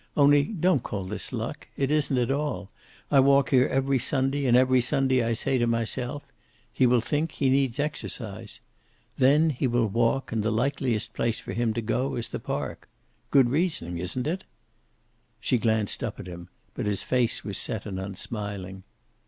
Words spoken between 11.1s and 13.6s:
place for him to go is the park. Good